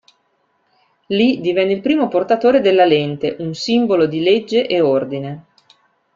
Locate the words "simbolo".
3.53-4.07